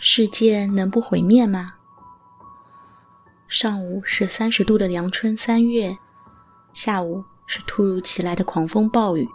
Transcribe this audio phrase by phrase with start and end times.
[0.00, 1.66] 世界能不毁灭吗？
[3.48, 5.98] 上午是三十度的阳春三月，
[6.72, 9.28] 下午是突如其来的狂风暴雨。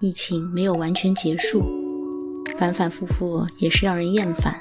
[0.00, 1.64] 疫情没有完全结束，
[2.58, 4.54] 反反复复也是让人厌烦。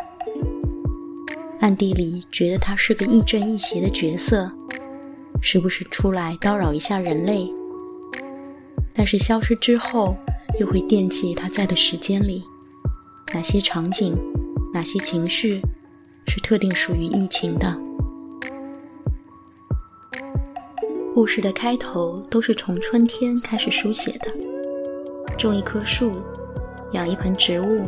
[1.59, 4.49] 暗地里觉得他是个亦正亦邪的角色，
[5.41, 7.53] 时不时出来叨扰一下人类。
[8.93, 10.15] 但是消失之后，
[10.61, 12.41] 又会惦记他在的时间里，
[13.33, 14.15] 哪些场景，
[14.73, 15.61] 哪些情绪，
[16.27, 17.77] 是特定属于疫情的。
[21.13, 24.31] 故事的开头都是从春天开始书写的，
[25.37, 26.13] 种一棵树，
[26.93, 27.85] 养一盆植物，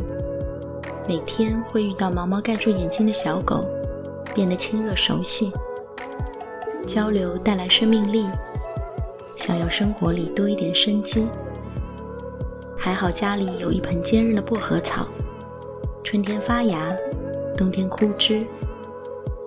[1.08, 3.66] 每天会遇到毛毛盖住眼睛的小狗，
[4.34, 5.50] 变得亲热熟悉，
[6.86, 8.26] 交流带来生命力。
[9.38, 11.26] 想要生活里多一点生机，
[12.76, 15.06] 还好家里有一盆坚韧的薄荷草，
[16.14, 16.96] 春天发芽，
[17.56, 18.46] 冬天枯枝。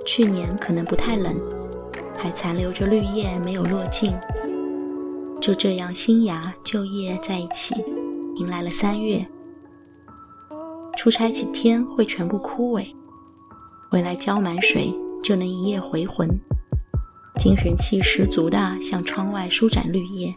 [0.05, 1.33] 去年可能不太冷，
[2.17, 4.13] 还残留着绿叶没有落尽。
[5.39, 7.73] 就这样新芽旧叶在一起，
[8.35, 9.25] 迎来了三月。
[10.97, 12.85] 出差几天会全部枯萎，
[13.89, 14.93] 回来浇满水
[15.23, 16.27] 就能一夜回魂。
[17.39, 20.33] 精神气十足的向窗外舒展绿叶，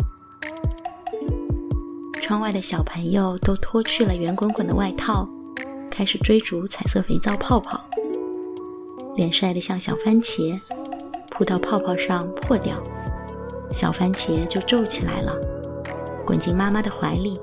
[2.22, 5.28] 窗外的小朋友都脱去了圆滚滚的外套，
[6.01, 7.79] 开始追逐彩色肥皂泡泡，
[9.17, 10.59] 脸晒得像小番茄，
[11.31, 12.75] 扑到泡泡上破掉，
[13.70, 15.37] 小番茄就皱起来了，
[16.25, 17.39] 滚进妈妈的怀里，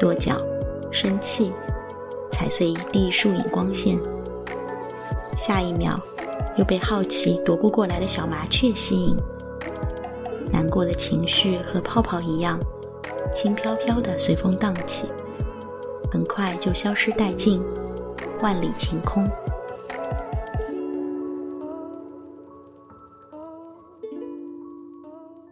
[0.00, 0.38] 跺脚，
[0.90, 1.52] 生气，
[2.32, 4.00] 踩碎一地树影光线，
[5.36, 6.00] 下一秒。
[6.56, 9.14] 又被好奇踱步过来的小麻雀吸引，
[10.50, 12.58] 难过的情绪和泡泡一样，
[13.34, 15.08] 轻飘飘的随风荡起，
[16.10, 17.60] 很快就消失殆尽，
[18.40, 19.28] 万里晴空。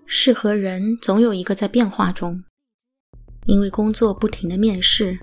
[0.06, 2.42] 事和人总有一个在变化中，
[3.46, 5.18] 因为工作不停的面试，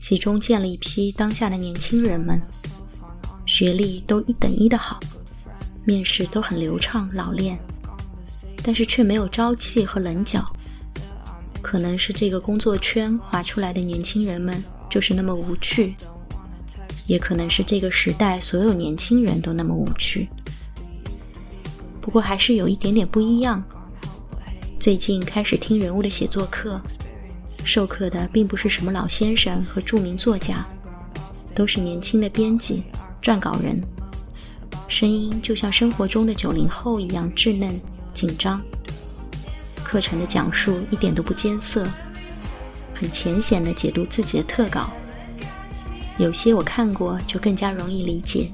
[0.00, 2.40] 其中见了一批当下的年轻人们。
[3.44, 5.00] 学历都一等一的好，
[5.84, 7.58] 面试都很流畅老练，
[8.62, 10.42] 但是却没有朝气和棱角。
[11.70, 14.60] 可能是这个工作圈划出来的年轻人们
[14.90, 15.94] 就是那么无趣，
[17.06, 20.28] 也可能是这个时代所有年轻人都那么无趣。
[22.00, 23.62] 不过还是有一点点不一样。
[24.80, 26.80] 最近开始听人物的写作课，
[27.62, 30.66] 授课的并不是什么老先生和著名作家，
[31.54, 32.82] 都是年轻的编辑。
[33.22, 33.80] 撰稿人，
[34.88, 37.80] 声音就像生活中的九零后一样稚嫩
[38.12, 38.60] 紧张。
[39.90, 41.84] 课程的讲述一点都不艰涩，
[42.94, 44.88] 很浅显的解读自己的特稿。
[46.16, 48.52] 有些我看过就更加容易理解，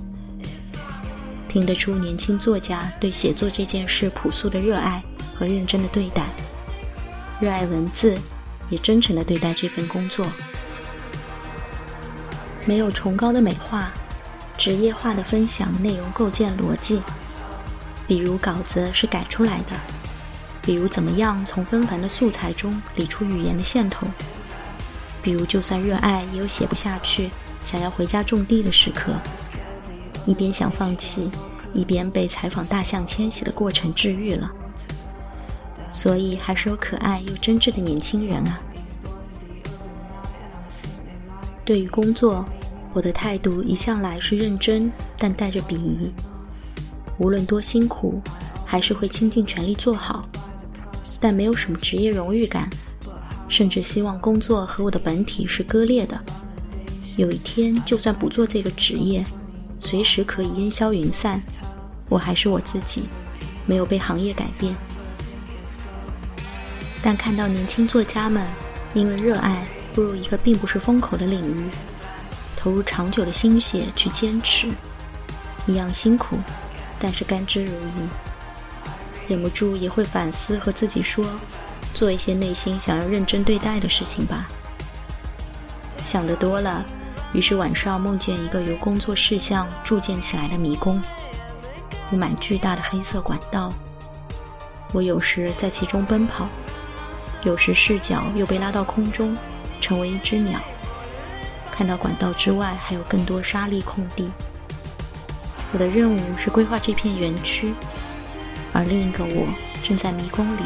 [1.47, 5.05] 听得出年轻作家对写作这件事朴素的热爱
[5.35, 6.25] 和认真的对待，
[7.39, 8.17] 热爱文字，
[8.71, 10.27] 也真诚的对待这份工作，
[12.65, 13.93] 没有崇高的美化。
[14.57, 17.03] 职业化的分享内容构建逻辑，
[18.09, 19.96] 比如稿子是改出来的，
[20.67, 24.07] 比如怎么样从纷繁的素材中理出语言的线头，
[25.23, 27.31] 比如就算热爱也有写不下去，
[27.65, 29.15] 想要回家种地的时刻，
[30.27, 31.31] 一边想放弃，
[31.73, 34.51] 一边被采访大象迁徙的过程治愈了。
[35.93, 38.61] 所以还是有可爱又真挚的年轻人啊。
[41.65, 42.45] 对于工作。
[42.93, 46.11] 我的态度一向来是认真，但带着鄙夷。
[47.19, 48.23] 无论多辛苦，
[48.65, 50.27] 还是会倾尽全力做好，
[51.27, 52.71] 但没有什么职业荣誉感，
[53.49, 56.17] 甚至希望工作和我的本体是割裂的。
[57.17, 59.27] 有一天，就算不做这个职业，
[59.81, 61.43] 随时可以烟消云散，
[62.09, 63.09] 我还是我自己，
[63.67, 64.73] 没有被行业改变。
[67.03, 68.47] 但看到年轻作家们
[68.95, 69.67] 因为热爱
[69.97, 71.69] 步入一个并不是风口的领域。
[72.57, 74.69] 投入长久的心血去坚持，
[75.67, 76.37] 一样辛苦，
[77.01, 78.36] 但是甘之如饴。
[79.29, 81.25] 忍不住也会反思和自己说，
[81.93, 84.49] 做一些内心想要认真对待的事情吧。
[86.05, 86.85] 想得多了，
[87.33, 91.03] 于是晚上梦见一个由工作事项铸建起来的迷宫，
[92.09, 93.73] 布满巨大的黑色管道。
[94.93, 96.49] 我有时在其中奔跑，
[97.43, 99.37] 有时视角又被拉到空中，
[99.81, 100.61] 成为一只鸟。
[101.71, 104.31] 看到管道之外还有更多沙砾空地，
[105.73, 107.75] 我的任务是规划这片园区，
[108.77, 109.49] 而另一个我
[109.83, 110.61] 正在迷宫里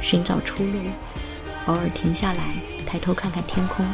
[0.00, 0.78] 寻找出路，
[1.66, 2.54] 偶尔停下来
[2.86, 3.84] 抬头看看天空。